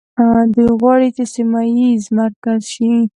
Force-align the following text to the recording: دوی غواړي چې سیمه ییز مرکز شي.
دوی 0.53 0.69
غواړي 0.79 1.09
چې 1.15 1.23
سیمه 1.35 1.61
ییز 1.77 2.03
مرکز 2.19 2.61
شي. 2.73 2.93